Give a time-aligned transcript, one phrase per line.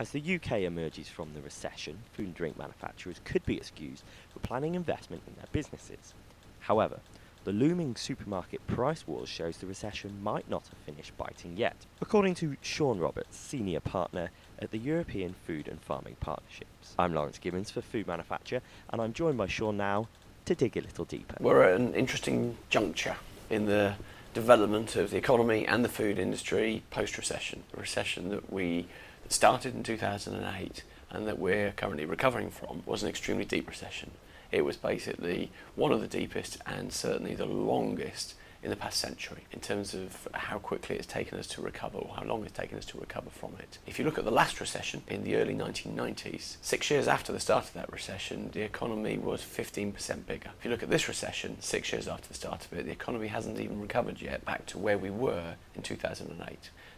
[0.00, 4.38] As the UK emerges from the recession, food and drink manufacturers could be excused for
[4.38, 6.14] planning investment in their businesses.
[6.60, 7.00] However,
[7.42, 12.36] the looming supermarket price wars shows the recession might not have finished biting yet, according
[12.36, 14.30] to Sion Roberts, senior partner
[14.60, 16.94] at the European Food and Farming Partnerships.
[16.96, 20.06] I'm Lawrence Gibbons for Food Manufacture, and I'm joined by Sion now
[20.44, 21.38] to dig a little deeper.
[21.40, 23.16] We're at an interesting juncture
[23.50, 23.96] in the
[24.38, 27.64] development of the economy and the food industry post recession.
[27.76, 28.86] A recession that we
[29.28, 34.12] started in 2008 and that we're currently recovering from was an extremely deep recession.
[34.52, 39.44] It was basically one of the deepest and certainly the longest in the past century
[39.52, 42.76] in terms of how quickly it's taken us to recover or how long it's taken
[42.76, 43.78] us to recover from it.
[43.86, 47.38] If you look at the last recession in the early 1990s, six years after the
[47.38, 50.50] start of that recession, the economy was 15% bigger.
[50.58, 53.28] If you look at this recession, six years after the start of it, the economy
[53.28, 56.48] hasn't even recovered yet back to where we were in 2008.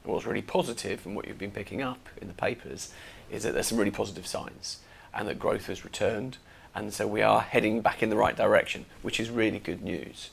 [0.02, 2.92] And what's really positive, and what you've been picking up in the papers,
[3.30, 4.78] is that there's some really positive signs,
[5.12, 6.38] and that growth has returned,
[6.74, 10.30] and so we are heading back in the right direction, which is really good news.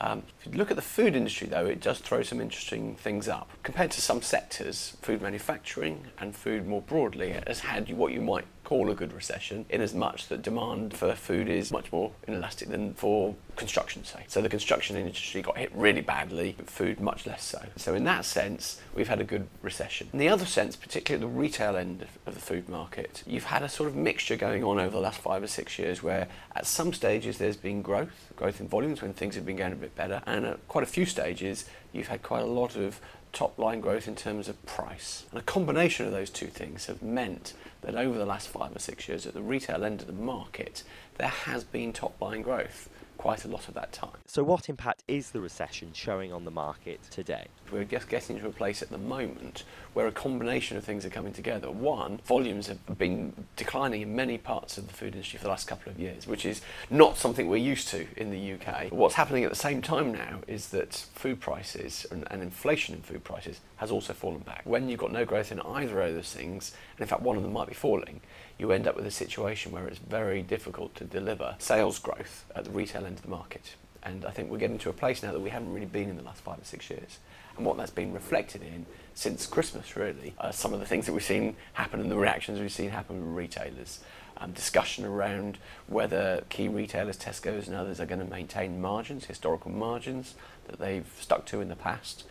[0.00, 3.28] Um, if you look at the food industry, though, it does throw some interesting things
[3.28, 3.50] up.
[3.62, 8.46] Compared to some sectors, food manufacturing and food more broadly has had what you might
[8.70, 12.68] call a good recession, in as much that demand for food is much more inelastic
[12.68, 14.22] than for construction, say.
[14.28, 17.60] So the construction industry got hit really badly, food much less so.
[17.74, 20.08] So in that sense, we've had a good recession.
[20.12, 23.64] In the other sense, particularly at the retail end of the food market, you've had
[23.64, 26.64] a sort of mixture going on over the last five or six years where at
[26.64, 29.96] some stages there's been growth, growth in volumes when things have been going a bit
[29.96, 33.00] better, and at quite a few stages you've had quite a lot of
[33.32, 35.24] top line growth in terms of price.
[35.30, 38.78] And a combination of those two things have meant that over the last five or
[38.78, 40.82] six years at the retail end of the market,
[41.16, 42.88] there has been top line growth
[43.20, 44.16] quite a lot of that time.
[44.24, 47.48] So, what impact is the recession showing on the market today?
[47.70, 51.10] We're just getting to a place at the moment where a combination of things are
[51.10, 51.70] coming together.
[51.70, 55.68] One, volumes have been declining in many parts of the food industry for the last
[55.68, 58.90] couple of years, which is not something we're used to in the UK.
[58.90, 63.02] What's happening at the same time now is that food prices and, and inflation in
[63.02, 64.62] food prices has also fallen back.
[64.64, 67.42] When you've got no growth in either of those things, and in fact one of
[67.42, 68.22] them might be falling,
[68.60, 72.64] you end up with a situation where it's very difficult to deliver sales growth at
[72.64, 73.74] the retail end of the market.
[74.02, 76.16] And I think we're getting to a place now that we haven't really been in
[76.16, 77.18] the last five or six years.
[77.56, 81.12] And what that's been reflected in since Christmas, really, are some of the things that
[81.12, 84.00] we've seen happen and the reactions we've seen happen with retailers.
[84.38, 89.70] Um, discussion around whether key retailers, Tesco's and others, are going to maintain margins, historical
[89.70, 90.34] margins
[90.68, 92.24] that they've stuck to in the past.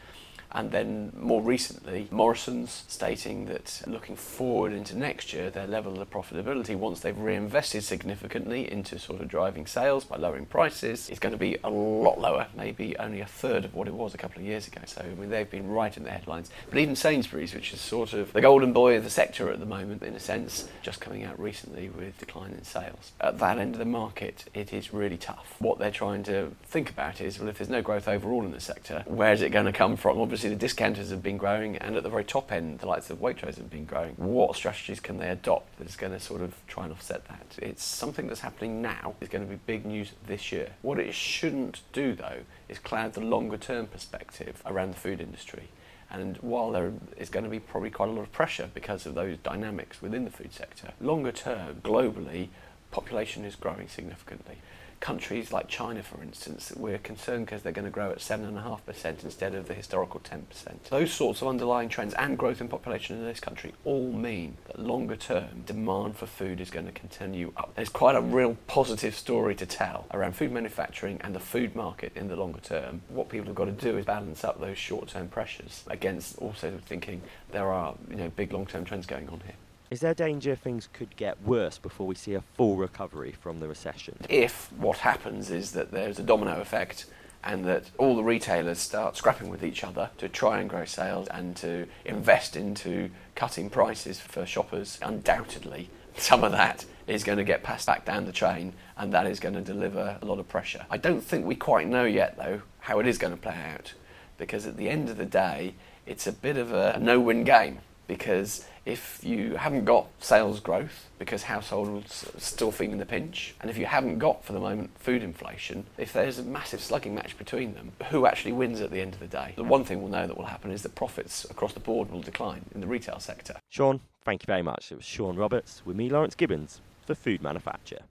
[0.51, 6.09] And then more recently, Morrison's stating that looking forward into next year, their level of
[6.09, 11.33] profitability, once they've reinvested significantly into sort of driving sales by lowering prices, is going
[11.33, 14.39] to be a lot lower, maybe only a third of what it was a couple
[14.39, 14.81] of years ago.
[14.85, 16.49] So, I mean, they've been right in the headlines.
[16.69, 19.67] But even Sainsbury's, which is sort of the golden boy of the sector at the
[19.67, 23.11] moment, in a sense, just coming out recently with decline in sales.
[23.21, 25.55] At that end of the market, it is really tough.
[25.59, 28.59] What they're trying to think about is, well, if there's no growth overall in the
[28.59, 30.19] sector, where is it going to come from?
[30.19, 33.09] Obviously, obviously the discounters have been growing, and at the very top end, the likes
[33.09, 34.13] of Waitrose have been growing.
[34.15, 37.57] What strategies can they adopt that is going to sort of try and offset that?
[37.61, 39.15] It's something that's happening now.
[39.19, 40.69] It's going to be big news this year.
[40.81, 45.67] What it shouldn't do, though, is cloud the longer term perspective around the food industry.
[46.09, 49.15] And while there is going to be probably quite a lot of pressure because of
[49.15, 52.47] those dynamics within the food sector, longer term, globally,
[52.91, 54.55] population is growing significantly
[54.99, 59.55] countries like China, for instance, we're concerned because they're going to grow at 7.5% instead
[59.55, 60.43] of the historical 10%.
[60.89, 64.79] Those sorts of underlying trends and growth in population in this country all mean that
[64.79, 67.73] longer term demand for food is going to continue up.
[67.75, 72.11] There's quite a real positive story to tell around food manufacturing and the food market
[72.15, 73.01] in the longer term.
[73.09, 76.79] What people have got to do is balance up those short term pressures against also
[76.85, 77.21] thinking
[77.51, 79.55] there are you know, big long term trends going on here.
[79.89, 83.67] Is there danger things could get worse before we see a full recovery from the
[83.67, 84.17] recession?
[84.29, 87.07] If what happens is that there's a domino effect
[87.43, 91.27] and that all the retailers start scrapping with each other to try and grow sales
[91.29, 97.43] and to invest into cutting prices for shoppers, undoubtedly some of that is going to
[97.43, 100.47] get passed back down the chain and that is going to deliver a lot of
[100.47, 100.85] pressure.
[100.91, 103.93] I don't think we quite know yet, though, how it is going to play out
[104.37, 105.73] because at the end of the day,
[106.05, 111.07] it's a bit of a no win game because if you haven't got sales growth
[111.19, 114.89] because households are still feeling the pinch, and if you haven't got for the moment
[114.97, 118.99] food inflation, if there's a massive slugging match between them, who actually wins at the
[118.99, 119.53] end of the day?
[119.55, 122.21] The one thing we'll know that will happen is that profits across the board will
[122.21, 123.57] decline in the retail sector.
[123.69, 124.91] Sion, thank you very much.
[124.91, 127.99] It was Sion Roberts with me, Lawrence Gibbons, for Food Manufacture.